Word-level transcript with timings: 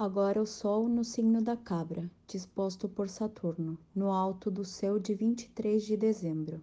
Agora 0.00 0.40
o 0.40 0.46
Sol 0.46 0.88
no 0.88 1.02
signo 1.02 1.42
da 1.42 1.56
Cabra, 1.56 2.08
disposto 2.24 2.88
por 2.88 3.08
Saturno, 3.08 3.76
no 3.92 4.12
alto 4.12 4.48
do 4.48 4.64
céu 4.64 4.96
de 4.96 5.12
23 5.12 5.82
de 5.82 5.96
dezembro. 5.96 6.62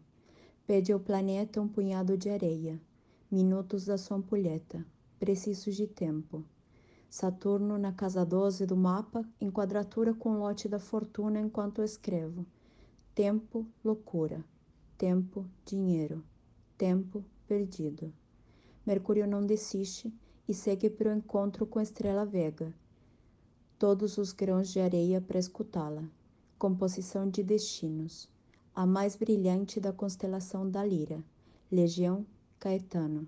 Pede 0.66 0.94
ao 0.94 1.02
planeta 1.02 1.60
um 1.60 1.68
punhado 1.68 2.18
de 2.18 2.30
areia, 2.30 2.80
minutos 3.30 3.84
da 3.84 3.98
sua 3.98 4.16
ampulheta, 4.16 4.86
precisos 5.20 5.76
de 5.76 5.86
tempo. 5.86 6.46
Saturno 7.10 7.78
na 7.78 7.92
casa 7.92 8.26
12 8.26 8.66
do 8.66 8.78
mapa, 8.78 9.28
em 9.42 9.52
quadratura 9.52 10.14
com 10.14 10.30
o 10.30 10.40
lote 10.40 10.70
da 10.70 10.80
fortuna 10.80 11.38
enquanto 11.38 11.84
escrevo. 11.84 12.46
Tempo, 13.14 13.68
loucura. 13.84 14.46
Tempo, 14.98 15.46
dinheiro. 15.66 16.24
Tempo, 16.78 17.22
perdido. 17.46 18.14
Mercúrio 18.86 19.28
não 19.28 19.46
desiste 19.46 20.10
e 20.48 20.54
segue 20.54 20.90
para 20.90 21.10
o 21.10 21.18
encontro 21.18 21.68
com 21.68 21.80
a 21.80 21.84
estrela 21.84 22.26
Vega. 22.26 22.74
Todos 23.78 24.18
os 24.18 24.32
grãos 24.32 24.70
de 24.72 24.80
areia 24.80 25.20
para 25.20 25.38
escutá-la. 25.38 26.10
Composição 26.58 27.30
de 27.30 27.44
destinos. 27.44 28.30
A 28.74 28.86
mais 28.86 29.18
brilhante 29.18 29.82
da 29.82 29.92
constelação 29.92 30.70
da 30.70 30.82
Lira. 30.82 31.22
Legião 31.70 32.26
Caetano. 32.58 33.28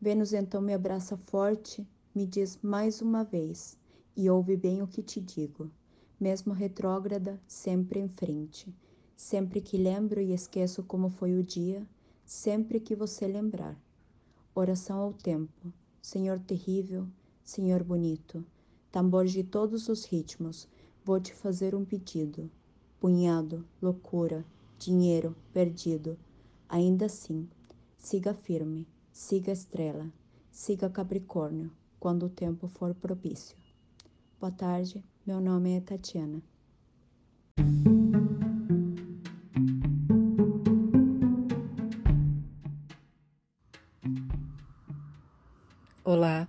Vênus 0.00 0.32
então 0.32 0.62
me 0.62 0.72
abraça 0.72 1.18
forte, 1.26 1.86
me 2.14 2.26
diz 2.26 2.58
mais 2.62 3.02
uma 3.02 3.22
vez, 3.22 3.76
e 4.16 4.30
ouve 4.30 4.56
bem 4.56 4.80
o 4.80 4.86
que 4.86 5.02
te 5.02 5.20
digo. 5.20 5.70
Mesmo 6.18 6.54
retrógrada, 6.54 7.38
sempre 7.46 8.00
em 8.00 8.08
frente. 8.08 8.74
Sempre 9.14 9.60
que 9.60 9.76
lembro 9.76 10.22
e 10.22 10.32
esqueço 10.32 10.82
como 10.84 11.10
foi 11.10 11.34
o 11.34 11.44
dia, 11.44 11.86
sempre 12.24 12.80
que 12.80 12.96
você 12.96 13.26
lembrar. 13.26 13.78
Oração 14.54 15.00
ao 15.00 15.12
tempo, 15.12 15.70
Senhor 16.00 16.40
terrível, 16.40 17.06
Senhor 17.44 17.84
bonito, 17.84 18.42
tambor 18.90 19.26
de 19.26 19.42
todos 19.42 19.88
os 19.88 20.04
ritmos, 20.04 20.68
vou 21.04 21.20
te 21.20 21.34
fazer 21.34 21.74
um 21.74 21.84
pedido. 21.84 22.50
Punhado, 22.98 23.64
loucura, 23.80 24.44
dinheiro 24.78 25.36
perdido. 25.52 26.18
Ainda 26.68 27.06
assim, 27.06 27.48
siga 27.96 28.34
firme, 28.34 28.86
siga 29.12 29.52
estrela, 29.52 30.10
siga 30.50 30.90
Capricórnio, 30.90 31.70
quando 32.00 32.26
o 32.26 32.30
tempo 32.30 32.68
for 32.68 32.94
propício. 32.94 33.56
Boa 34.40 34.52
tarde, 34.52 35.04
meu 35.26 35.40
nome 35.40 35.76
é 35.76 35.80
Tatiana. 35.80 36.42
Olá, 46.04 46.48